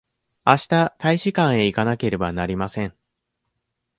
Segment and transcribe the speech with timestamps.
[0.45, 2.97] あした大使館へ行かなければなりません。